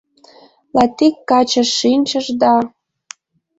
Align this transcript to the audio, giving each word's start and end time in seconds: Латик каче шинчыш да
Латик 0.75 1.15
каче 1.29 1.63
шинчыш 1.77 2.27
да 2.41 2.53